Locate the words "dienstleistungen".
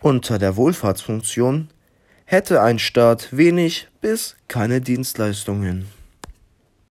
4.80-5.88